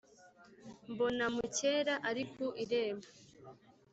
mbona 0.91 1.23
mukera 1.35 1.93
ari 2.09 2.23
ku 2.33 2.45
irembo 2.63 3.07